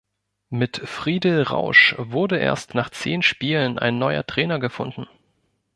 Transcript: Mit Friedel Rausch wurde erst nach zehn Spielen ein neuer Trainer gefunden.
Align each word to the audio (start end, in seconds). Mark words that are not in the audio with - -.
Mit 0.49 0.77
Friedel 0.77 1.43
Rausch 1.43 1.93
wurde 1.99 2.39
erst 2.39 2.73
nach 2.73 2.89
zehn 2.89 3.21
Spielen 3.21 3.77
ein 3.77 3.99
neuer 3.99 4.25
Trainer 4.25 4.57
gefunden. 4.57 5.05